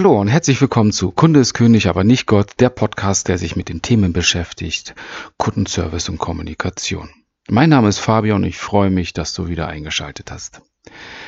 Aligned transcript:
Hallo 0.00 0.18
und 0.18 0.28
herzlich 0.28 0.58
willkommen 0.62 0.92
zu 0.92 1.10
Kunde 1.10 1.40
ist 1.40 1.52
König, 1.52 1.86
aber 1.86 2.04
nicht 2.04 2.24
Gott, 2.24 2.52
der 2.58 2.70
Podcast, 2.70 3.28
der 3.28 3.36
sich 3.36 3.54
mit 3.54 3.68
den 3.68 3.82
Themen 3.82 4.14
beschäftigt, 4.14 4.94
Kundenservice 5.36 6.08
und 6.08 6.16
Kommunikation. 6.16 7.10
Mein 7.50 7.68
Name 7.68 7.90
ist 7.90 7.98
Fabian 7.98 8.36
und 8.36 8.44
ich 8.44 8.56
freue 8.56 8.88
mich, 8.88 9.12
dass 9.12 9.34
du 9.34 9.48
wieder 9.48 9.68
eingeschaltet 9.68 10.30
hast. 10.30 10.62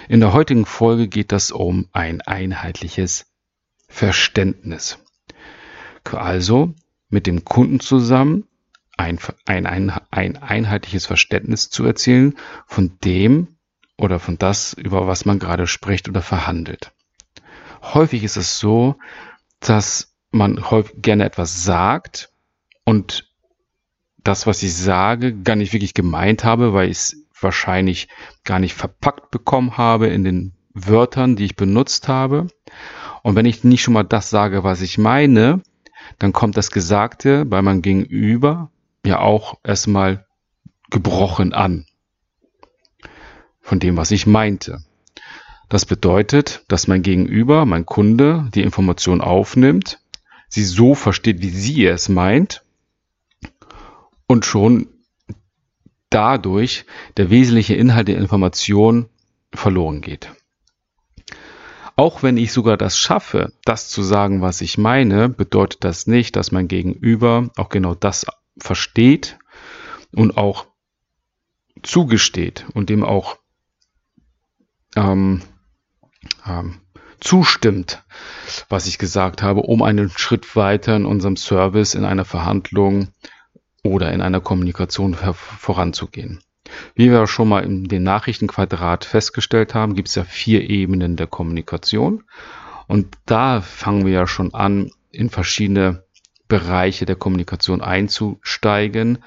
In 0.08 0.20
der 0.20 0.32
heutigen 0.32 0.64
Folge 0.64 1.06
geht 1.06 1.34
es 1.34 1.50
um 1.50 1.90
ein 1.92 2.22
einheitliches 2.22 3.26
Verständnis. 3.88 4.96
Also 6.10 6.72
mit 7.10 7.26
dem 7.26 7.44
Kunden 7.44 7.78
zusammen 7.78 8.48
ein, 8.96 9.18
ein, 9.44 9.66
ein, 9.66 9.92
ein 10.10 10.42
einheitliches 10.42 11.04
Verständnis 11.04 11.68
zu 11.68 11.84
erzielen 11.84 12.38
von 12.66 12.96
dem 13.04 13.48
oder 13.98 14.18
von 14.18 14.38
das, 14.38 14.72
über 14.72 15.06
was 15.06 15.26
man 15.26 15.38
gerade 15.38 15.66
spricht 15.66 16.08
oder 16.08 16.22
verhandelt 16.22 16.90
häufig 17.82 18.24
ist 18.24 18.36
es 18.36 18.58
so, 18.58 18.96
dass 19.60 20.14
man 20.30 20.70
häufig 20.70 21.02
gerne 21.02 21.24
etwas 21.24 21.64
sagt 21.64 22.32
und 22.84 23.28
das, 24.24 24.46
was 24.46 24.62
ich 24.62 24.74
sage, 24.74 25.34
gar 25.34 25.56
nicht 25.56 25.72
wirklich 25.72 25.94
gemeint 25.94 26.44
habe, 26.44 26.72
weil 26.72 26.88
ich 26.88 26.98
es 26.98 27.16
wahrscheinlich 27.40 28.08
gar 28.44 28.58
nicht 28.58 28.74
verpackt 28.74 29.30
bekommen 29.30 29.76
habe 29.76 30.06
in 30.06 30.24
den 30.24 30.52
Wörtern, 30.74 31.36
die 31.36 31.44
ich 31.44 31.56
benutzt 31.56 32.08
habe. 32.08 32.46
Und 33.22 33.34
wenn 33.36 33.46
ich 33.46 33.64
nicht 33.64 33.82
schon 33.82 33.94
mal 33.94 34.04
das 34.04 34.30
sage, 34.30 34.64
was 34.64 34.80
ich 34.80 34.96
meine, 34.96 35.62
dann 36.18 36.32
kommt 36.32 36.56
das 36.56 36.70
Gesagte 36.70 37.44
bei 37.44 37.62
meinem 37.62 37.82
Gegenüber 37.82 38.70
ja 39.04 39.20
auch 39.20 39.58
erstmal 39.64 40.26
gebrochen 40.90 41.52
an. 41.52 41.86
Von 43.60 43.80
dem, 43.80 43.96
was 43.96 44.10
ich 44.10 44.26
meinte. 44.26 44.84
Das 45.72 45.86
bedeutet, 45.86 46.66
dass 46.68 46.86
mein 46.86 47.00
Gegenüber, 47.00 47.64
mein 47.64 47.86
Kunde, 47.86 48.46
die 48.54 48.60
Information 48.60 49.22
aufnimmt, 49.22 50.00
sie 50.50 50.64
so 50.64 50.94
versteht, 50.94 51.40
wie 51.40 51.48
sie 51.48 51.86
es 51.86 52.10
meint 52.10 52.62
und 54.26 54.44
schon 54.44 54.88
dadurch 56.10 56.84
der 57.16 57.30
wesentliche 57.30 57.74
Inhalt 57.74 58.08
der 58.08 58.18
Information 58.18 59.08
verloren 59.54 60.02
geht. 60.02 60.30
Auch 61.96 62.22
wenn 62.22 62.36
ich 62.36 62.52
sogar 62.52 62.76
das 62.76 62.98
schaffe, 62.98 63.54
das 63.64 63.88
zu 63.88 64.02
sagen, 64.02 64.42
was 64.42 64.60
ich 64.60 64.76
meine, 64.76 65.30
bedeutet 65.30 65.84
das 65.84 66.06
nicht, 66.06 66.36
dass 66.36 66.52
mein 66.52 66.68
Gegenüber 66.68 67.48
auch 67.56 67.70
genau 67.70 67.94
das 67.94 68.26
versteht 68.58 69.38
und 70.14 70.36
auch 70.36 70.66
zugesteht 71.82 72.66
und 72.74 72.90
dem 72.90 73.04
auch 73.04 73.38
ähm, 74.96 75.40
ähm, 76.46 76.80
zustimmt, 77.20 78.02
was 78.68 78.86
ich 78.86 78.98
gesagt 78.98 79.42
habe, 79.42 79.60
um 79.60 79.82
einen 79.82 80.10
Schritt 80.10 80.56
weiter 80.56 80.96
in 80.96 81.06
unserem 81.06 81.36
Service, 81.36 81.94
in 81.94 82.04
einer 82.04 82.24
Verhandlung 82.24 83.08
oder 83.84 84.12
in 84.12 84.20
einer 84.20 84.40
Kommunikation 84.40 85.14
voranzugehen. 85.14 86.42
Wie 86.94 87.10
wir 87.10 87.26
schon 87.26 87.48
mal 87.48 87.64
in 87.64 87.84
dem 87.84 88.02
Nachrichtenquadrat 88.02 89.04
festgestellt 89.04 89.74
haben, 89.74 89.94
gibt 89.94 90.08
es 90.08 90.14
ja 90.14 90.24
vier 90.24 90.68
Ebenen 90.68 91.16
der 91.16 91.26
Kommunikation. 91.26 92.24
Und 92.86 93.16
da 93.26 93.60
fangen 93.60 94.06
wir 94.06 94.12
ja 94.12 94.26
schon 94.26 94.54
an, 94.54 94.90
in 95.10 95.30
verschiedene 95.30 96.04
Bereiche 96.48 97.06
der 97.06 97.16
Kommunikation 97.16 97.80
einzusteigen. 97.80 99.24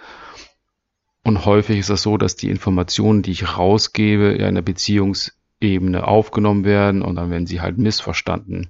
Und 1.24 1.46
häufig 1.46 1.80
ist 1.80 1.90
es 1.90 2.04
so, 2.04 2.18
dass 2.18 2.36
die 2.36 2.50
Informationen, 2.50 3.22
die 3.22 3.32
ich 3.32 3.58
rausgebe, 3.58 4.34
in 4.34 4.44
einer 4.44 4.62
Beziehungs- 4.62 5.32
Ebene 5.61 6.08
aufgenommen 6.08 6.66
werden 6.66 7.02
und 7.02 7.16
dann 7.16 7.30
werden 7.30 7.48
sie 7.48 7.61
halt 7.61 7.78
missverstanden. 7.78 8.70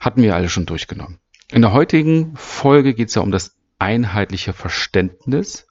Hatten 0.00 0.22
wir 0.22 0.34
alle 0.34 0.48
schon 0.48 0.66
durchgenommen. 0.66 1.18
In 1.50 1.62
der 1.62 1.72
heutigen 1.72 2.36
Folge 2.36 2.94
geht 2.94 3.08
es 3.08 3.14
ja 3.14 3.22
um 3.22 3.30
das 3.30 3.56
einheitliche 3.78 4.52
Verständnis. 4.52 5.66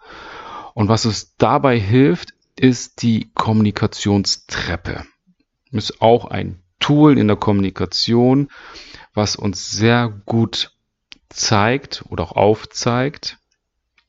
Und 0.73 0.89
was 0.89 1.05
uns 1.05 1.36
dabei 1.37 1.80
hilft, 1.80 2.33
ist 2.58 3.02
die 3.02 3.31
Kommunikationstreppe. 3.33 5.05
Ist 5.71 6.02
auch 6.02 6.26
ein 6.26 6.61
Tool 6.80 7.17
in 7.17 7.27
der 7.27 7.37
Kommunikation, 7.37 8.49
was 9.14 9.36
uns 9.36 9.71
sehr 9.71 10.09
gut 10.26 10.76
zeigt 11.30 12.03
oder 12.09 12.23
auch 12.23 12.33
aufzeigt 12.33 13.37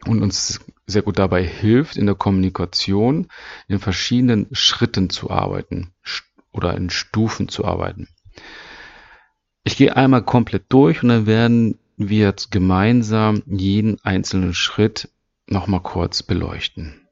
und 0.04 0.22
uns 0.22 0.60
sehr 0.86 1.02
gut 1.02 1.18
dabei 1.18 1.44
hilft, 1.44 1.96
in 1.96 2.06
der 2.06 2.16
Kommunikation 2.16 3.28
in 3.68 3.78
verschiedenen 3.78 4.48
Schritten 4.52 5.10
zu 5.10 5.30
arbeiten 5.30 5.94
oder 6.52 6.76
in 6.76 6.90
Stufen 6.90 7.48
zu 7.48 7.64
arbeiten. 7.64 8.08
Ich 9.64 9.76
gehe 9.76 9.96
einmal 9.96 10.24
komplett 10.24 10.64
durch 10.68 11.02
und 11.02 11.08
dann 11.08 11.26
werden 11.26 11.78
wir 11.96 12.26
jetzt 12.26 12.50
gemeinsam 12.50 13.42
jeden 13.46 13.98
einzelnen 14.04 14.54
Schritt 14.54 15.08
nochmal 15.46 15.80
kurz 15.80 16.22
beleuchten. 16.22 17.06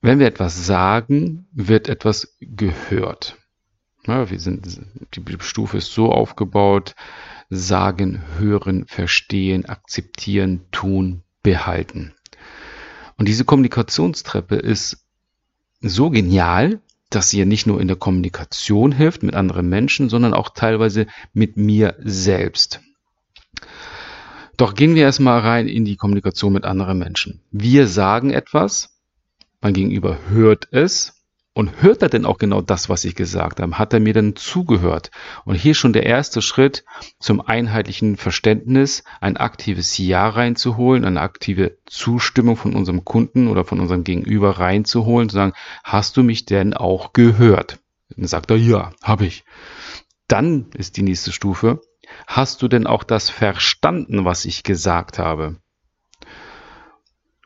Wenn 0.00 0.18
wir 0.18 0.26
etwas 0.26 0.66
sagen, 0.66 1.46
wird 1.52 1.88
etwas 1.88 2.36
gehört. 2.40 3.38
Ja, 4.06 4.28
wir 4.30 4.38
sind, 4.38 4.80
die 5.14 5.36
Stufe 5.40 5.78
ist 5.78 5.92
so 5.92 6.12
aufgebaut, 6.12 6.94
sagen, 7.48 8.22
hören, 8.36 8.86
verstehen, 8.86 9.64
akzeptieren, 9.64 10.66
tun, 10.72 11.22
behalten. 11.42 12.12
Und 13.16 13.28
diese 13.28 13.46
Kommunikationstreppe 13.46 14.56
ist 14.56 15.06
so 15.80 16.10
genial, 16.10 16.80
dass 17.14 17.30
sie 17.30 17.38
ja 17.38 17.44
nicht 17.44 17.66
nur 17.66 17.80
in 17.80 17.88
der 17.88 17.96
Kommunikation 17.96 18.92
hilft 18.92 19.22
mit 19.22 19.34
anderen 19.34 19.68
Menschen, 19.68 20.08
sondern 20.08 20.34
auch 20.34 20.50
teilweise 20.50 21.06
mit 21.32 21.56
mir 21.56 21.96
selbst. 21.98 22.80
Doch 24.56 24.74
gehen 24.74 24.94
wir 24.94 25.02
erstmal 25.02 25.40
rein 25.40 25.66
in 25.68 25.84
die 25.84 25.96
Kommunikation 25.96 26.52
mit 26.52 26.64
anderen 26.64 26.98
Menschen. 26.98 27.40
Wir 27.50 27.88
sagen 27.88 28.30
etwas, 28.30 29.00
mein 29.60 29.74
Gegenüber 29.74 30.18
hört 30.28 30.68
es 30.70 31.23
und 31.54 31.82
hört 31.82 32.02
er 32.02 32.08
denn 32.08 32.26
auch 32.26 32.38
genau 32.38 32.60
das, 32.60 32.88
was 32.88 33.04
ich 33.04 33.14
gesagt 33.14 33.60
habe? 33.60 33.78
Hat 33.78 33.92
er 33.92 34.00
mir 34.00 34.12
denn 34.12 34.34
zugehört? 34.34 35.12
Und 35.44 35.54
hier 35.54 35.74
schon 35.74 35.92
der 35.92 36.04
erste 36.04 36.42
Schritt 36.42 36.84
zum 37.20 37.40
einheitlichen 37.40 38.16
Verständnis, 38.16 39.04
ein 39.20 39.36
aktives 39.36 39.96
Ja 39.96 40.28
reinzuholen, 40.28 41.04
eine 41.04 41.20
aktive 41.20 41.78
Zustimmung 41.86 42.56
von 42.56 42.74
unserem 42.74 43.04
Kunden 43.04 43.46
oder 43.46 43.64
von 43.64 43.78
unserem 43.78 44.02
Gegenüber 44.02 44.58
reinzuholen, 44.58 45.28
zu 45.28 45.36
sagen, 45.36 45.52
hast 45.84 46.16
du 46.16 46.24
mich 46.24 46.44
denn 46.44 46.74
auch 46.74 47.12
gehört? 47.12 47.78
Dann 48.10 48.26
sagt 48.26 48.50
er, 48.50 48.56
ja, 48.56 48.90
habe 49.02 49.24
ich. 49.24 49.44
Dann 50.26 50.70
ist 50.74 50.96
die 50.96 51.02
nächste 51.02 51.30
Stufe, 51.30 51.80
hast 52.26 52.62
du 52.62 52.68
denn 52.68 52.88
auch 52.88 53.04
das 53.04 53.30
verstanden, 53.30 54.24
was 54.24 54.44
ich 54.44 54.64
gesagt 54.64 55.20
habe? 55.20 55.56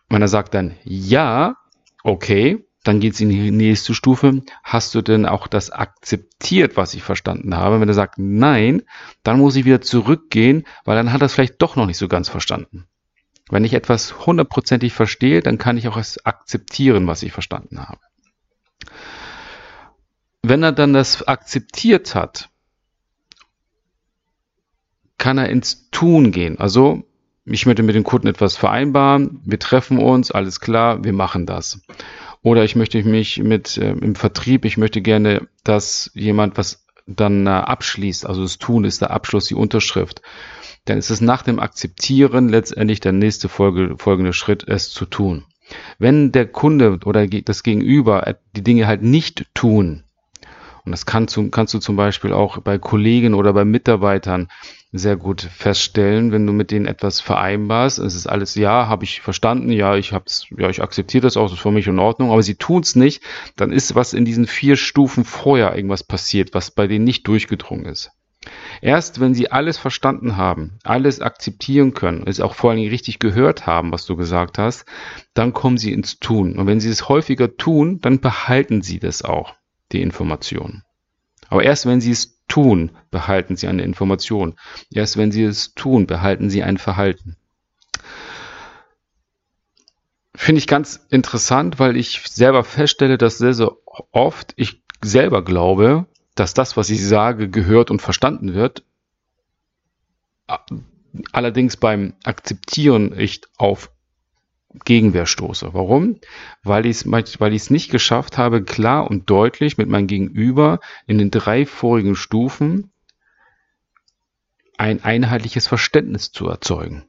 Wenn 0.08 0.22
er 0.22 0.28
sagt 0.28 0.54
dann, 0.54 0.76
ja, 0.84 1.56
okay, 2.02 2.64
dann 2.88 3.00
geht 3.00 3.12
es 3.12 3.20
in 3.20 3.28
die 3.28 3.50
nächste 3.50 3.94
Stufe. 3.94 4.42
Hast 4.64 4.94
du 4.94 5.02
denn 5.02 5.26
auch 5.26 5.46
das 5.46 5.70
akzeptiert, 5.70 6.78
was 6.78 6.94
ich 6.94 7.02
verstanden 7.02 7.54
habe? 7.54 7.80
Wenn 7.80 7.88
er 7.88 7.94
sagt 7.94 8.14
nein, 8.16 8.82
dann 9.22 9.38
muss 9.38 9.56
ich 9.56 9.66
wieder 9.66 9.82
zurückgehen, 9.82 10.64
weil 10.86 10.96
dann 10.96 11.12
hat 11.12 11.20
er 11.20 11.26
es 11.26 11.34
vielleicht 11.34 11.60
doch 11.60 11.76
noch 11.76 11.84
nicht 11.84 11.98
so 11.98 12.08
ganz 12.08 12.30
verstanden. 12.30 12.86
Wenn 13.50 13.64
ich 13.64 13.74
etwas 13.74 14.26
hundertprozentig 14.26 14.94
verstehe, 14.94 15.42
dann 15.42 15.58
kann 15.58 15.76
ich 15.76 15.86
auch 15.86 15.98
es 15.98 16.24
akzeptieren, 16.24 17.06
was 17.06 17.22
ich 17.22 17.30
verstanden 17.30 17.78
habe. 17.78 18.00
Wenn 20.42 20.62
er 20.62 20.72
dann 20.72 20.94
das 20.94 21.28
akzeptiert 21.28 22.14
hat, 22.14 22.48
kann 25.18 25.36
er 25.36 25.50
ins 25.50 25.90
Tun 25.90 26.32
gehen. 26.32 26.58
Also, 26.58 27.02
ich 27.44 27.66
möchte 27.66 27.82
mit 27.82 27.94
dem 27.94 28.04
Kunden 28.04 28.28
etwas 28.28 28.56
vereinbaren, 28.56 29.42
wir 29.44 29.58
treffen 29.58 29.98
uns, 29.98 30.30
alles 30.30 30.60
klar, 30.60 31.04
wir 31.04 31.12
machen 31.12 31.44
das. 31.44 31.82
Oder 32.48 32.64
ich 32.64 32.76
möchte 32.76 33.04
mich 33.04 33.42
mit 33.42 33.76
äh, 33.76 33.90
im 33.90 34.14
Vertrieb, 34.14 34.64
ich 34.64 34.78
möchte 34.78 35.02
gerne, 35.02 35.48
dass 35.64 36.10
jemand 36.14 36.56
was 36.56 36.86
dann 37.06 37.46
äh, 37.46 37.50
abschließt. 37.50 38.24
Also 38.24 38.40
das 38.40 38.56
Tun 38.56 38.84
ist 38.84 39.02
der 39.02 39.10
Abschluss, 39.10 39.44
die 39.44 39.54
Unterschrift. 39.54 40.22
Dann 40.86 40.96
ist 40.96 41.10
es 41.10 41.20
nach 41.20 41.42
dem 41.42 41.60
Akzeptieren 41.60 42.48
letztendlich 42.48 43.00
der 43.00 43.12
nächste 43.12 43.50
Folge, 43.50 43.96
folgende 43.98 44.32
Schritt, 44.32 44.66
es 44.66 44.88
zu 44.88 45.04
tun. 45.04 45.44
Wenn 45.98 46.32
der 46.32 46.46
Kunde 46.46 47.00
oder 47.04 47.26
das 47.26 47.62
Gegenüber 47.62 48.36
die 48.56 48.64
Dinge 48.64 48.86
halt 48.86 49.02
nicht 49.02 49.44
tun, 49.52 50.04
und 50.88 50.92
das 50.92 51.04
kannst 51.04 51.36
du, 51.36 51.50
kannst 51.50 51.74
du 51.74 51.80
zum 51.80 51.96
Beispiel 51.96 52.32
auch 52.32 52.62
bei 52.62 52.78
Kollegen 52.78 53.34
oder 53.34 53.52
bei 53.52 53.66
Mitarbeitern 53.66 54.48
sehr 54.90 55.16
gut 55.16 55.42
feststellen, 55.42 56.32
wenn 56.32 56.46
du 56.46 56.54
mit 56.54 56.70
denen 56.70 56.86
etwas 56.86 57.20
vereinbarst. 57.20 57.98
Es 57.98 58.14
ist 58.14 58.26
alles 58.26 58.54
ja, 58.54 58.88
habe 58.88 59.04
ich 59.04 59.20
verstanden, 59.20 59.70
ja, 59.70 59.96
ich 59.96 60.14
hab's, 60.14 60.46
ja, 60.56 60.70
ich 60.70 60.80
akzeptiere 60.82 61.20
das 61.20 61.36
auch, 61.36 61.42
das 61.42 61.52
ist 61.52 61.58
für 61.60 61.72
mich 61.72 61.86
in 61.88 61.98
Ordnung, 61.98 62.32
aber 62.32 62.42
sie 62.42 62.54
tun 62.54 62.80
es 62.80 62.96
nicht, 62.96 63.22
dann 63.54 63.70
ist 63.70 63.96
was 63.96 64.14
in 64.14 64.24
diesen 64.24 64.46
vier 64.46 64.76
Stufen 64.76 65.26
vorher 65.26 65.76
irgendwas 65.76 66.04
passiert, 66.04 66.54
was 66.54 66.70
bei 66.70 66.86
denen 66.86 67.04
nicht 67.04 67.28
durchgedrungen 67.28 67.84
ist. 67.84 68.10
Erst 68.80 69.20
wenn 69.20 69.34
sie 69.34 69.52
alles 69.52 69.76
verstanden 69.76 70.38
haben, 70.38 70.78
alles 70.84 71.20
akzeptieren 71.20 71.92
können, 71.92 72.26
es 72.26 72.40
auch 72.40 72.54
vor 72.54 72.70
allen 72.70 72.78
Dingen 72.78 72.90
richtig 72.90 73.18
gehört 73.18 73.66
haben, 73.66 73.92
was 73.92 74.06
du 74.06 74.16
gesagt 74.16 74.56
hast, 74.56 74.86
dann 75.34 75.52
kommen 75.52 75.76
sie 75.76 75.92
ins 75.92 76.18
Tun. 76.18 76.58
Und 76.58 76.66
wenn 76.66 76.80
sie 76.80 76.88
es 76.88 77.10
häufiger 77.10 77.58
tun, 77.58 78.00
dann 78.00 78.20
behalten 78.20 78.80
sie 78.80 79.00
das 79.00 79.22
auch, 79.22 79.57
die 79.92 80.02
Information. 80.02 80.82
Aber 81.48 81.62
erst 81.62 81.86
wenn 81.86 82.00
sie 82.00 82.10
es 82.10 82.38
tun, 82.48 82.90
behalten 83.10 83.56
Sie 83.56 83.68
eine 83.68 83.82
Information. 83.82 84.58
Erst 84.90 85.16
wenn 85.16 85.30
Sie 85.30 85.44
es 85.44 85.74
tun, 85.74 86.06
behalten 86.06 86.50
Sie 86.50 86.62
ein 86.62 86.78
Verhalten. 86.78 87.36
Finde 90.34 90.58
ich 90.58 90.66
ganz 90.66 91.06
interessant, 91.10 91.78
weil 91.78 91.96
ich 91.96 92.22
selber 92.26 92.64
feststelle, 92.64 93.18
dass 93.18 93.38
sehr, 93.38 93.54
sehr 93.54 93.72
oft 94.12 94.54
ich 94.56 94.82
selber 95.02 95.44
glaube, 95.44 96.06
dass 96.34 96.54
das, 96.54 96.76
was 96.76 96.90
ich 96.90 97.04
sage, 97.04 97.48
gehört 97.48 97.90
und 97.90 98.00
verstanden 98.00 98.54
wird. 98.54 98.84
Allerdings 101.32 101.76
beim 101.76 102.14
Akzeptieren 102.24 103.18
ich 103.18 103.42
auf 103.56 103.90
Gegenwehr 104.84 105.26
stoße. 105.26 105.72
Warum? 105.72 106.20
Weil 106.62 106.86
ich 106.86 107.04
es 107.04 107.40
weil 107.40 107.52
nicht 107.52 107.90
geschafft 107.90 108.36
habe, 108.36 108.62
klar 108.62 109.10
und 109.10 109.30
deutlich 109.30 109.78
mit 109.78 109.88
meinem 109.88 110.06
Gegenüber 110.06 110.80
in 111.06 111.18
den 111.18 111.30
drei 111.30 111.64
vorigen 111.64 112.14
Stufen 112.14 112.90
ein 114.76 115.02
einheitliches 115.02 115.66
Verständnis 115.66 116.30
zu 116.30 116.48
erzeugen. 116.48 117.06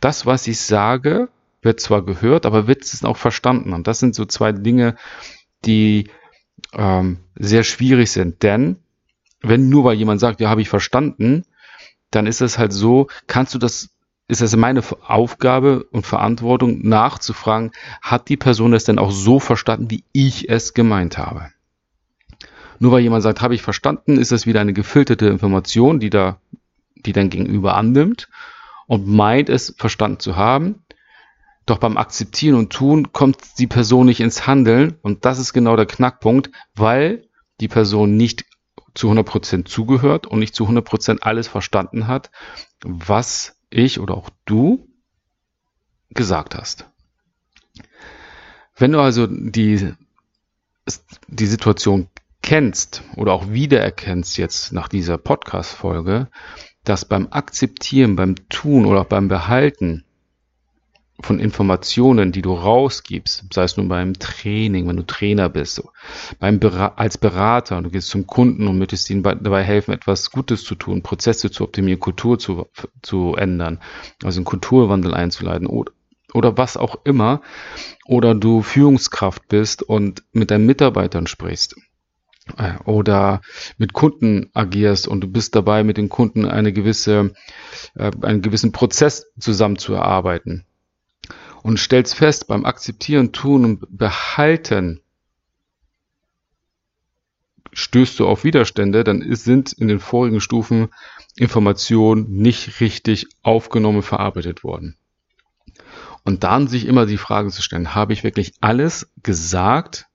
Das, 0.00 0.26
was 0.26 0.46
ich 0.46 0.60
sage, 0.60 1.28
wird 1.60 1.80
zwar 1.80 2.04
gehört, 2.04 2.46
aber 2.46 2.66
wird 2.66 2.82
es 2.82 3.04
auch 3.04 3.16
verstanden. 3.16 3.72
Und 3.72 3.86
das 3.86 3.98
sind 3.98 4.14
so 4.14 4.24
zwei 4.24 4.52
Dinge, 4.52 4.96
die 5.64 6.10
ähm, 6.72 7.18
sehr 7.34 7.64
schwierig 7.64 8.10
sind. 8.10 8.42
Denn 8.42 8.76
wenn 9.40 9.68
nur 9.68 9.84
weil 9.84 9.96
jemand 9.96 10.20
sagt, 10.20 10.40
ja, 10.40 10.48
habe 10.48 10.62
ich 10.62 10.68
verstanden, 10.68 11.44
dann 12.10 12.26
ist 12.26 12.40
es 12.40 12.58
halt 12.58 12.72
so, 12.72 13.08
kannst 13.26 13.54
du 13.54 13.58
das 13.58 13.93
ist 14.26 14.40
es 14.40 14.56
meine 14.56 14.82
Aufgabe 15.06 15.84
und 15.90 16.06
Verantwortung 16.06 16.86
nachzufragen, 16.86 17.72
hat 18.00 18.28
die 18.28 18.36
Person 18.36 18.72
es 18.72 18.84
denn 18.84 18.98
auch 18.98 19.10
so 19.10 19.38
verstanden, 19.38 19.90
wie 19.90 20.04
ich 20.12 20.48
es 20.48 20.74
gemeint 20.74 21.18
habe? 21.18 21.50
Nur 22.78 22.92
weil 22.92 23.02
jemand 23.02 23.22
sagt, 23.22 23.40
habe 23.40 23.54
ich 23.54 23.62
verstanden, 23.62 24.18
ist 24.18 24.32
es 24.32 24.46
wieder 24.46 24.60
eine 24.60 24.72
gefilterte 24.72 25.26
Information, 25.26 26.00
die 26.00 26.10
da, 26.10 26.40
die 26.96 27.12
dann 27.12 27.30
gegenüber 27.30 27.76
annimmt 27.76 28.28
und 28.86 29.06
meint 29.06 29.48
es 29.48 29.74
verstanden 29.76 30.20
zu 30.20 30.36
haben. 30.36 30.84
Doch 31.66 31.78
beim 31.78 31.96
Akzeptieren 31.96 32.56
und 32.56 32.72
Tun 32.72 33.12
kommt 33.12 33.58
die 33.58 33.66
Person 33.66 34.06
nicht 34.06 34.20
ins 34.20 34.46
Handeln 34.46 34.98
und 35.02 35.24
das 35.24 35.38
ist 35.38 35.52
genau 35.52 35.76
der 35.76 35.86
Knackpunkt, 35.86 36.50
weil 36.74 37.28
die 37.60 37.68
Person 37.68 38.16
nicht 38.16 38.44
zu 38.94 39.10
100% 39.10 39.64
zugehört 39.64 40.26
und 40.26 40.38
nicht 40.38 40.54
zu 40.54 40.66
100% 40.66 41.20
alles 41.20 41.48
verstanden 41.48 42.06
hat, 42.06 42.30
was 42.82 43.56
ich 43.74 44.00
oder 44.00 44.16
auch 44.16 44.30
du 44.44 44.88
gesagt 46.10 46.54
hast. 46.54 46.86
Wenn 48.76 48.92
du 48.92 49.00
also 49.00 49.26
die, 49.26 49.94
die 51.28 51.46
Situation 51.46 52.08
kennst 52.42 53.02
oder 53.16 53.32
auch 53.32 53.50
wiedererkennst 53.50 54.36
jetzt 54.36 54.72
nach 54.72 54.88
dieser 54.88 55.18
Podcast-Folge, 55.18 56.28
dass 56.84 57.04
beim 57.04 57.28
Akzeptieren, 57.30 58.16
beim 58.16 58.48
Tun 58.48 58.84
oder 58.84 59.02
auch 59.02 59.06
beim 59.06 59.28
Behalten 59.28 60.03
von 61.20 61.38
Informationen, 61.38 62.32
die 62.32 62.42
du 62.42 62.52
rausgibst, 62.52 63.44
sei 63.52 63.62
es 63.62 63.76
nun 63.76 63.88
beim 63.88 64.14
Training, 64.14 64.88
wenn 64.88 64.96
du 64.96 65.06
Trainer 65.06 65.48
bist, 65.48 65.76
so, 65.76 65.90
beim 66.40 66.58
als 66.96 67.18
Berater, 67.18 67.80
du 67.82 67.90
gehst 67.90 68.08
zum 68.08 68.26
Kunden 68.26 68.66
und 68.66 68.78
möchtest 68.78 69.08
ihnen 69.10 69.22
dabei 69.22 69.62
helfen, 69.62 69.92
etwas 69.92 70.30
Gutes 70.30 70.64
zu 70.64 70.74
tun, 70.74 71.02
Prozesse 71.02 71.50
zu 71.50 71.64
optimieren, 71.64 72.00
Kultur 72.00 72.38
zu, 72.38 72.66
zu 73.02 73.36
ändern, 73.36 73.80
also 74.24 74.38
einen 74.38 74.44
Kulturwandel 74.44 75.14
einzuleiten 75.14 75.68
oder, 75.68 75.92
oder 76.32 76.58
was 76.58 76.76
auch 76.76 76.96
immer, 77.04 77.42
oder 78.06 78.34
du 78.34 78.62
Führungskraft 78.62 79.46
bist 79.48 79.82
und 79.82 80.24
mit 80.32 80.50
deinen 80.50 80.66
Mitarbeitern 80.66 81.28
sprichst 81.28 81.76
äh, 82.56 82.74
oder 82.86 83.40
mit 83.78 83.92
Kunden 83.92 84.50
agierst 84.52 85.06
und 85.06 85.20
du 85.20 85.28
bist 85.28 85.54
dabei, 85.54 85.84
mit 85.84 85.96
den 85.96 86.08
Kunden 86.08 86.44
eine 86.44 86.72
gewisse, 86.72 87.34
äh, 87.94 88.10
einen 88.22 88.42
gewissen 88.42 88.72
Prozess 88.72 89.26
zusammen 89.38 89.78
zu 89.78 89.94
erarbeiten 89.94 90.66
und 91.64 91.78
stellst 91.78 92.14
fest, 92.14 92.46
beim 92.46 92.66
Akzeptieren, 92.66 93.32
Tun 93.32 93.64
und 93.64 93.86
Behalten 93.88 95.00
stößt 97.72 98.20
du 98.20 98.28
auf 98.28 98.44
Widerstände, 98.44 99.02
dann 99.02 99.34
sind 99.34 99.72
in 99.72 99.88
den 99.88 99.98
vorigen 99.98 100.42
Stufen 100.42 100.90
Informationen 101.36 102.30
nicht 102.30 102.80
richtig 102.80 103.26
aufgenommen, 103.42 104.02
verarbeitet 104.02 104.62
worden. 104.62 104.98
Und 106.22 106.44
dann 106.44 106.68
sich 106.68 106.84
immer 106.84 107.06
die 107.06 107.16
Frage 107.16 107.48
zu 107.48 107.62
stellen, 107.62 107.94
habe 107.94 108.12
ich 108.12 108.24
wirklich 108.24 108.52
alles 108.60 109.10
gesagt 109.22 110.06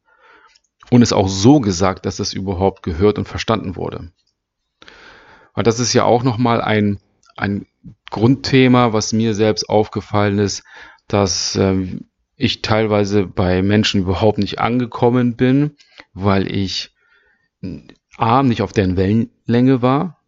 und 0.92 1.02
es 1.02 1.12
auch 1.12 1.28
so 1.28 1.60
gesagt, 1.60 2.06
dass 2.06 2.20
es 2.20 2.32
überhaupt 2.32 2.84
gehört 2.84 3.18
und 3.18 3.28
verstanden 3.28 3.76
wurde? 3.76 4.12
Weil 5.56 5.64
das 5.64 5.80
ist 5.80 5.94
ja 5.94 6.04
auch 6.04 6.22
nochmal 6.22 6.62
ein, 6.62 7.00
ein 7.36 7.66
Grundthema, 8.12 8.94
was 8.94 9.14
mir 9.14 9.34
selbst 9.34 9.68
aufgefallen 9.68 10.38
ist, 10.38 10.64
dass 11.10 11.58
ähm, 11.58 12.06
ich 12.38 12.62
teilweise 12.62 13.26
bei 13.26 13.62
Menschen 13.62 14.02
überhaupt 14.02 14.38
nicht 14.38 14.60
angekommen 14.60 15.36
bin, 15.36 15.76
weil 16.14 16.50
ich 16.50 16.96
A, 18.18 18.44
nicht 18.44 18.62
auf 18.62 18.72
deren 18.72 18.96
Wellenlänge 18.96 19.82
war. 19.82 20.24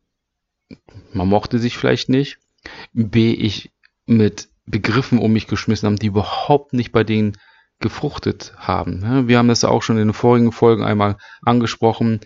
Man 1.14 1.30
mochte 1.30 1.60
sich 1.60 1.78
vielleicht 1.78 2.10
nicht. 2.10 2.40
B, 2.92 3.32
ich 3.32 3.72
mit 4.06 4.50
Begriffen 4.66 5.20
um 5.20 5.32
mich 5.32 5.48
geschmissen 5.48 5.88
haben, 5.88 5.96
die 5.98 6.08
überhaupt 6.08 6.74
nicht 6.74 6.92
bei 6.92 7.04
denen 7.04 7.38
gefruchtet 7.80 8.54
haben. 8.58 9.28
Wir 9.28 9.38
haben 9.38 9.48
das 9.48 9.64
auch 9.64 9.82
schon 9.82 9.98
in 9.98 10.10
den 10.10 10.14
vorigen 10.14 10.52
Folgen 10.52 10.84
einmal 10.84 11.18
angesprochen. 11.44 12.20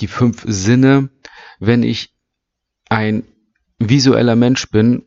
Die 0.00 0.06
fünf 0.06 0.44
Sinne. 0.46 1.10
Wenn 1.58 1.82
ich 1.82 2.14
ein 2.88 3.24
visueller 3.78 4.36
Mensch 4.36 4.70
bin 4.70 5.04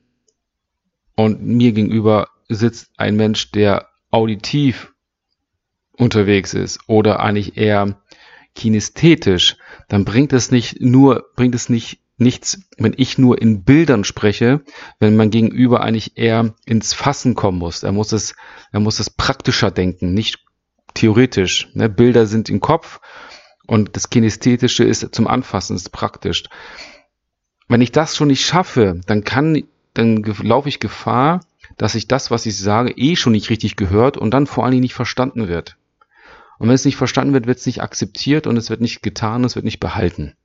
und 1.15 1.43
mir 1.43 1.71
gegenüber 1.71 2.27
sitzt 2.55 2.91
ein 2.97 3.15
Mensch, 3.15 3.51
der 3.51 3.87
auditiv 4.09 4.93
unterwegs 5.97 6.53
ist 6.53 6.79
oder 6.87 7.19
eigentlich 7.19 7.57
eher 7.57 8.01
kinesthetisch, 8.55 9.57
dann 9.87 10.05
bringt 10.05 10.33
es 10.33 10.51
nicht 10.51 10.81
nur, 10.81 11.25
bringt 11.35 11.55
es 11.55 11.69
nicht 11.69 11.99
nichts, 12.17 12.61
wenn 12.77 12.93
ich 12.95 13.17
nur 13.17 13.41
in 13.41 13.63
Bildern 13.63 14.03
spreche, 14.03 14.61
wenn 14.99 15.15
man 15.15 15.31
gegenüber 15.31 15.81
eigentlich 15.81 16.17
eher 16.17 16.53
ins 16.65 16.93
Fassen 16.93 17.35
kommen 17.35 17.57
muss. 17.57 17.83
Er 17.83 17.91
muss 17.91 18.11
es, 18.11 18.35
er 18.71 18.79
muss 18.79 18.99
es 18.99 19.09
praktischer 19.09 19.71
denken, 19.71 20.13
nicht 20.13 20.39
theoretisch. 20.93 21.69
Ne? 21.73 21.89
Bilder 21.89 22.27
sind 22.27 22.49
im 22.49 22.59
Kopf 22.59 23.01
und 23.65 23.95
das 23.95 24.09
Kinesthetische 24.09 24.83
ist 24.83 25.13
zum 25.13 25.27
Anfassen, 25.27 25.75
ist 25.75 25.91
praktisch. 25.91 26.43
Wenn 27.67 27.81
ich 27.81 27.91
das 27.91 28.15
schon 28.15 28.27
nicht 28.27 28.45
schaffe, 28.45 29.01
dann 29.07 29.23
kann, 29.23 29.63
dann 29.93 30.23
laufe 30.43 30.69
ich 30.69 30.79
Gefahr, 30.79 31.41
dass 31.77 31.95
ich 31.95 32.07
das, 32.07 32.31
was 32.31 32.45
ich 32.45 32.57
sage, 32.57 32.91
eh 32.91 33.15
schon 33.15 33.33
nicht 33.33 33.49
richtig 33.49 33.75
gehört 33.75 34.17
und 34.17 34.31
dann 34.31 34.47
vor 34.47 34.63
allen 34.63 34.71
Dingen 34.71 34.83
nicht 34.83 34.93
verstanden 34.93 35.47
wird. 35.47 35.77
Und 36.59 36.67
wenn 36.67 36.75
es 36.75 36.85
nicht 36.85 36.97
verstanden 36.97 37.33
wird, 37.33 37.47
wird 37.47 37.57
es 37.57 37.65
nicht 37.65 37.81
akzeptiert 37.81 38.45
und 38.45 38.55
es 38.55 38.69
wird 38.69 38.81
nicht 38.81 39.01
getan, 39.01 39.43
es 39.43 39.55
wird 39.55 39.65
nicht 39.65 39.79
behalten. 39.79 40.35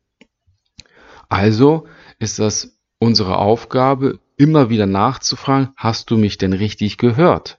Also 1.28 1.86
ist 2.18 2.38
das 2.38 2.78
unsere 2.98 3.36
Aufgabe, 3.38 4.20
immer 4.36 4.70
wieder 4.70 4.86
nachzufragen, 4.86 5.70
hast 5.76 6.10
du 6.10 6.16
mich 6.16 6.38
denn 6.38 6.52
richtig 6.52 6.98
gehört? 6.98 7.58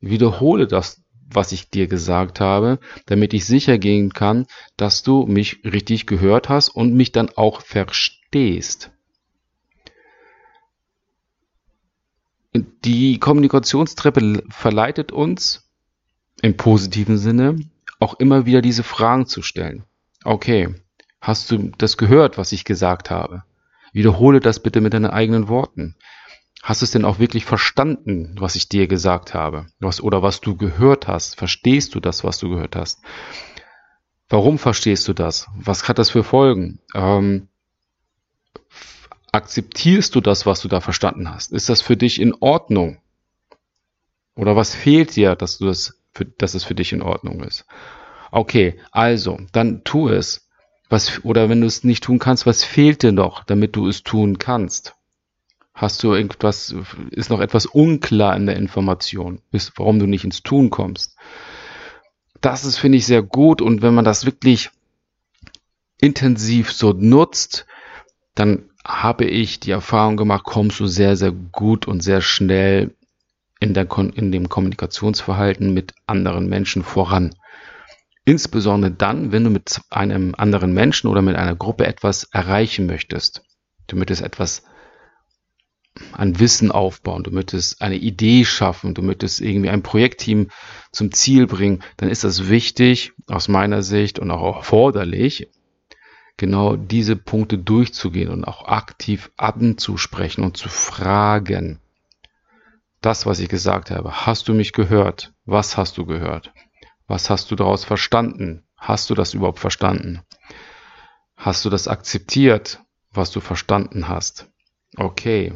Wiederhole 0.00 0.66
das, 0.66 1.02
was 1.32 1.52
ich 1.52 1.70
dir 1.70 1.86
gesagt 1.86 2.40
habe, 2.40 2.78
damit 3.06 3.34
ich 3.34 3.44
sicher 3.44 3.78
gehen 3.78 4.12
kann, 4.12 4.46
dass 4.76 5.02
du 5.02 5.26
mich 5.26 5.60
richtig 5.64 6.06
gehört 6.06 6.48
hast 6.48 6.70
und 6.70 6.94
mich 6.94 7.12
dann 7.12 7.30
auch 7.36 7.60
verstehst. 7.60 8.90
Die 12.52 13.18
Kommunikationstreppe 13.18 14.42
verleitet 14.48 15.12
uns 15.12 15.70
im 16.42 16.56
positiven 16.56 17.18
Sinne 17.18 17.56
auch 18.00 18.14
immer 18.14 18.46
wieder 18.46 18.62
diese 18.62 18.82
Fragen 18.82 19.26
zu 19.26 19.42
stellen. 19.42 19.84
Okay, 20.24 20.74
hast 21.20 21.50
du 21.50 21.70
das 21.78 21.96
gehört, 21.96 22.38
was 22.38 22.52
ich 22.52 22.64
gesagt 22.64 23.10
habe? 23.10 23.44
Wiederhole 23.92 24.40
das 24.40 24.60
bitte 24.60 24.80
mit 24.80 24.94
deinen 24.94 25.10
eigenen 25.10 25.48
Worten. 25.48 25.96
Hast 26.62 26.82
du 26.82 26.84
es 26.84 26.90
denn 26.90 27.04
auch 27.04 27.18
wirklich 27.18 27.44
verstanden, 27.44 28.36
was 28.38 28.54
ich 28.54 28.68
dir 28.68 28.86
gesagt 28.86 29.32
habe? 29.32 29.66
Was, 29.78 30.00
oder 30.00 30.22
was 30.22 30.40
du 30.40 30.56
gehört 30.56 31.08
hast? 31.08 31.36
Verstehst 31.36 31.94
du 31.94 32.00
das, 32.00 32.22
was 32.22 32.38
du 32.38 32.50
gehört 32.50 32.76
hast? 32.76 33.00
Warum 34.28 34.58
verstehst 34.58 35.08
du 35.08 35.12
das? 35.12 35.48
Was 35.54 35.88
hat 35.88 35.98
das 35.98 36.10
für 36.10 36.22
Folgen? 36.22 36.80
Ähm, 36.94 37.48
Akzeptierst 39.32 40.14
du 40.14 40.20
das, 40.20 40.46
was 40.46 40.60
du 40.60 40.68
da 40.68 40.80
verstanden 40.80 41.32
hast? 41.32 41.52
Ist 41.52 41.68
das 41.68 41.82
für 41.82 41.96
dich 41.96 42.20
in 42.20 42.34
Ordnung? 42.34 42.98
Oder 44.34 44.56
was 44.56 44.74
fehlt 44.74 45.16
dir, 45.16 45.36
dass 45.36 45.58
du 45.58 45.66
das, 45.66 46.00
für, 46.12 46.24
dass 46.24 46.54
es 46.54 46.64
für 46.64 46.74
dich 46.74 46.92
in 46.92 47.02
Ordnung 47.02 47.42
ist? 47.42 47.66
Okay, 48.32 48.80
also, 48.90 49.38
dann 49.52 49.84
tu 49.84 50.08
es. 50.08 50.48
Was, 50.88 51.24
oder 51.24 51.48
wenn 51.48 51.60
du 51.60 51.68
es 51.68 51.84
nicht 51.84 52.02
tun 52.02 52.18
kannst, 52.18 52.46
was 52.46 52.64
fehlt 52.64 53.02
dir 53.04 53.12
noch, 53.12 53.44
damit 53.44 53.76
du 53.76 53.86
es 53.86 54.02
tun 54.02 54.38
kannst? 54.38 54.96
Hast 55.72 56.02
du 56.02 56.12
irgendwas, 56.12 56.74
ist 57.10 57.30
noch 57.30 57.40
etwas 57.40 57.66
unklar 57.66 58.36
in 58.36 58.46
der 58.46 58.56
Information, 58.56 59.40
ist, 59.52 59.72
warum 59.76 59.98
du 59.98 60.06
nicht 60.06 60.24
ins 60.24 60.42
Tun 60.42 60.68
kommst? 60.70 61.16
Das 62.40 62.64
ist, 62.64 62.78
finde 62.78 62.98
ich, 62.98 63.06
sehr 63.06 63.22
gut 63.22 63.62
und 63.62 63.80
wenn 63.80 63.94
man 63.94 64.04
das 64.04 64.26
wirklich 64.26 64.70
intensiv 65.98 66.72
so 66.72 66.92
nutzt, 66.92 67.66
dann 68.34 68.69
habe 68.84 69.24
ich 69.24 69.60
die 69.60 69.70
Erfahrung 69.70 70.16
gemacht, 70.16 70.44
kommst 70.44 70.80
du 70.80 70.86
sehr, 70.86 71.16
sehr 71.16 71.32
gut 71.32 71.86
und 71.86 72.02
sehr 72.02 72.20
schnell 72.20 72.94
in, 73.60 73.74
der, 73.74 73.86
in 74.14 74.32
dem 74.32 74.48
Kommunikationsverhalten 74.48 75.72
mit 75.74 75.92
anderen 76.06 76.48
Menschen 76.48 76.82
voran. 76.82 77.34
Insbesondere 78.24 78.90
dann, 78.90 79.32
wenn 79.32 79.44
du 79.44 79.50
mit 79.50 79.80
einem 79.90 80.34
anderen 80.36 80.72
Menschen 80.72 81.08
oder 81.08 81.22
mit 81.22 81.36
einer 81.36 81.56
Gruppe 81.56 81.86
etwas 81.86 82.24
erreichen 82.24 82.86
möchtest. 82.86 83.42
Du 83.86 83.96
möchtest 83.96 84.22
etwas 84.22 84.62
an 86.12 86.38
Wissen 86.38 86.70
aufbauen, 86.70 87.24
du 87.24 87.30
möchtest 87.30 87.82
eine 87.82 87.96
Idee 87.96 88.44
schaffen, 88.44 88.94
du 88.94 89.02
möchtest 89.02 89.40
irgendwie 89.40 89.70
ein 89.70 89.82
Projektteam 89.82 90.48
zum 90.92 91.12
Ziel 91.12 91.46
bringen, 91.46 91.82
dann 91.96 92.08
ist 92.08 92.24
das 92.24 92.48
wichtig 92.48 93.12
aus 93.26 93.48
meiner 93.48 93.82
Sicht 93.82 94.18
und 94.18 94.30
auch 94.30 94.56
erforderlich, 94.56 95.48
genau 96.40 96.74
diese 96.74 97.16
Punkte 97.16 97.58
durchzugehen 97.58 98.30
und 98.30 98.44
auch 98.44 98.66
aktiv 98.66 99.30
anzusprechen 99.36 100.42
und 100.42 100.56
zu 100.56 100.70
fragen. 100.70 101.80
Das, 103.02 103.26
was 103.26 103.40
ich 103.40 103.50
gesagt 103.50 103.90
habe, 103.90 104.26
hast 104.26 104.48
du 104.48 104.54
mich 104.54 104.72
gehört? 104.72 105.34
Was 105.44 105.76
hast 105.76 105.98
du 105.98 106.06
gehört? 106.06 106.52
Was 107.06 107.28
hast 107.28 107.50
du 107.50 107.56
daraus 107.56 107.84
verstanden? 107.84 108.64
Hast 108.74 109.10
du 109.10 109.14
das 109.14 109.34
überhaupt 109.34 109.58
verstanden? 109.58 110.22
Hast 111.36 111.66
du 111.66 111.70
das 111.70 111.88
akzeptiert, 111.88 112.80
was 113.12 113.30
du 113.30 113.40
verstanden 113.40 114.08
hast? 114.08 114.48
Okay. 114.96 115.52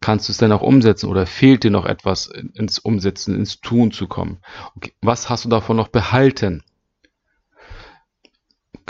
Kannst 0.00 0.28
du 0.28 0.32
es 0.32 0.38
denn 0.38 0.52
auch 0.52 0.62
umsetzen 0.62 1.10
oder 1.10 1.26
fehlt 1.26 1.64
dir 1.64 1.70
noch 1.70 1.84
etwas 1.84 2.28
ins 2.28 2.78
Umsetzen, 2.78 3.34
ins 3.34 3.60
Tun 3.60 3.92
zu 3.92 4.08
kommen? 4.08 4.38
Okay. 4.74 4.94
Was 5.02 5.28
hast 5.28 5.44
du 5.44 5.50
davon 5.50 5.76
noch 5.76 5.88
behalten? 5.88 6.62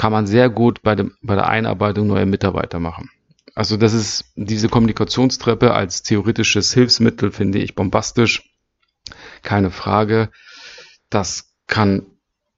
Kann 0.02 0.10
man 0.10 0.26
sehr 0.26 0.50
gut 0.50 0.82
bei, 0.82 0.96
dem, 0.96 1.16
bei 1.22 1.36
der 1.36 1.46
Einarbeitung 1.46 2.08
neuer 2.08 2.26
Mitarbeiter 2.26 2.80
machen. 2.80 3.08
Also 3.54 3.76
das 3.76 3.92
ist 3.92 4.24
diese 4.34 4.68
Kommunikationstreppe 4.68 5.74
als 5.74 6.02
theoretisches 6.02 6.74
Hilfsmittel, 6.74 7.30
finde 7.30 7.60
ich 7.60 7.76
bombastisch. 7.76 8.50
Keine 9.42 9.70
Frage. 9.70 10.32
Das 11.08 11.54
kann 11.68 12.04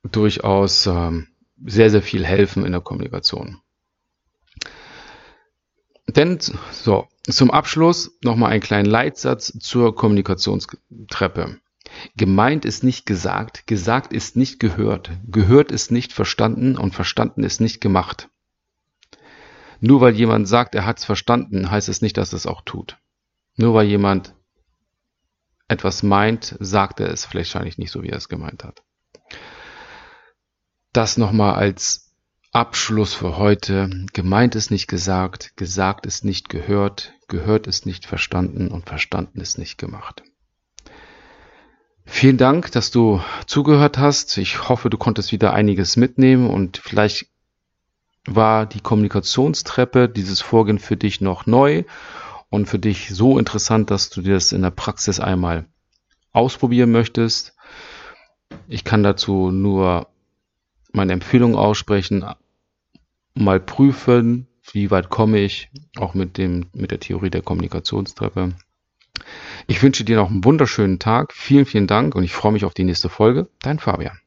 durchaus 0.02 0.86
ähm, 0.86 1.26
sehr, 1.62 1.90
sehr 1.90 2.00
viel 2.00 2.24
helfen 2.24 2.64
in 2.64 2.72
der 2.72 2.80
Kommunikation. 2.80 3.60
Denn 6.06 6.38
so, 6.72 7.08
zum 7.28 7.50
Abschluss 7.50 8.16
nochmal 8.22 8.52
einen 8.52 8.62
kleinen 8.62 8.88
Leitsatz 8.88 9.52
zur 9.60 9.94
Kommunikationstreppe. 9.94 11.58
Gemeint 12.16 12.64
ist 12.64 12.84
nicht 12.84 13.06
gesagt, 13.06 13.66
gesagt 13.66 14.12
ist 14.12 14.36
nicht 14.36 14.60
gehört, 14.60 15.10
gehört 15.26 15.72
ist 15.72 15.90
nicht 15.90 16.12
verstanden 16.12 16.76
und 16.76 16.94
verstanden 16.94 17.44
ist 17.44 17.60
nicht 17.60 17.80
gemacht. 17.80 18.28
Nur 19.80 20.00
weil 20.00 20.14
jemand 20.14 20.48
sagt, 20.48 20.74
er 20.74 20.86
hat 20.86 20.98
es 20.98 21.04
verstanden, 21.04 21.70
heißt 21.70 21.88
es 21.88 22.02
nicht, 22.02 22.16
dass 22.16 22.32
es 22.32 22.46
auch 22.46 22.62
tut. 22.62 22.98
Nur 23.56 23.74
weil 23.74 23.86
jemand 23.86 24.34
etwas 25.68 26.02
meint, 26.02 26.56
sagt 26.60 27.00
er 27.00 27.08
es 27.08 27.24
vielleicht 27.24 27.54
wahrscheinlich 27.54 27.78
nicht 27.78 27.90
so, 27.90 28.02
wie 28.02 28.08
er 28.08 28.18
es 28.18 28.28
gemeint 28.28 28.64
hat. 28.64 28.82
Das 30.92 31.16
nochmal 31.16 31.54
als 31.54 32.04
Abschluss 32.52 33.14
für 33.14 33.36
heute. 33.36 34.06
Gemeint 34.12 34.54
ist 34.54 34.70
nicht 34.70 34.86
gesagt, 34.86 35.56
gesagt 35.56 36.06
ist 36.06 36.24
nicht 36.24 36.48
gehört, 36.48 37.12
gehört 37.26 37.66
ist 37.66 37.84
nicht 37.84 38.06
verstanden 38.06 38.68
und 38.68 38.88
verstanden 38.88 39.40
ist 39.40 39.58
nicht 39.58 39.76
gemacht. 39.76 40.22
Vielen 42.06 42.36
Dank, 42.36 42.70
dass 42.72 42.90
du 42.90 43.20
zugehört 43.46 43.98
hast. 43.98 44.36
Ich 44.38 44.68
hoffe, 44.68 44.90
du 44.90 44.98
konntest 44.98 45.32
wieder 45.32 45.52
einiges 45.54 45.96
mitnehmen 45.96 46.48
und 46.48 46.76
vielleicht 46.76 47.26
war 48.26 48.66
die 48.66 48.80
Kommunikationstreppe, 48.80 50.08
dieses 50.08 50.40
Vorgehen 50.40 50.78
für 50.78 50.96
dich 50.96 51.20
noch 51.20 51.46
neu 51.46 51.84
und 52.50 52.66
für 52.66 52.78
dich 52.78 53.08
so 53.10 53.38
interessant, 53.38 53.90
dass 53.90 54.10
du 54.10 54.22
dir 54.22 54.34
das 54.34 54.52
in 54.52 54.62
der 54.62 54.70
Praxis 54.70 55.20
einmal 55.20 55.66
ausprobieren 56.32 56.92
möchtest. 56.92 57.54
Ich 58.68 58.84
kann 58.84 59.02
dazu 59.02 59.50
nur 59.50 60.08
meine 60.92 61.12
Empfehlung 61.12 61.56
aussprechen, 61.56 62.24
mal 63.34 63.60
prüfen, 63.60 64.46
wie 64.72 64.90
weit 64.90 65.10
komme 65.10 65.40
ich, 65.40 65.70
auch 65.96 66.14
mit 66.14 66.38
dem, 66.38 66.66
mit 66.72 66.90
der 66.90 67.00
Theorie 67.00 67.30
der 67.30 67.42
Kommunikationstreppe. 67.42 68.52
Ich 69.66 69.82
wünsche 69.82 70.04
dir 70.04 70.16
noch 70.16 70.30
einen 70.30 70.44
wunderschönen 70.44 70.98
Tag. 70.98 71.32
Vielen, 71.32 71.64
vielen 71.64 71.86
Dank 71.86 72.14
und 72.14 72.22
ich 72.22 72.32
freue 72.32 72.52
mich 72.52 72.64
auf 72.64 72.74
die 72.74 72.84
nächste 72.84 73.08
Folge. 73.08 73.48
Dein 73.62 73.78
Fabian. 73.78 74.18